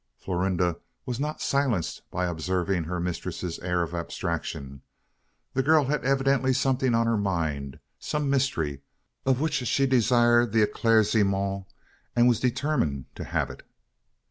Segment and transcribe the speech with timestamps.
[0.17, 4.81] Florinda was not silenced by observing her mistress's air of abstraction.
[5.53, 8.81] The girl had evidently something on her mind some mystery,
[9.27, 11.65] of which she desired the eclaircissement
[12.15, 13.61] and was determined to have it.